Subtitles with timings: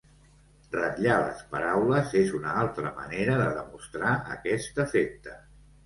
[0.75, 5.43] Ratllar les paraules és una altra manera de demostrar aquest efecte.